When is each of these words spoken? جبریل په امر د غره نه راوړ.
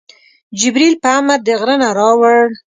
جبریل 0.59 0.93
په 1.03 1.09
امر 1.19 1.39
د 1.45 1.47
غره 1.59 1.75
نه 1.81 1.89
راوړ. 1.97 2.45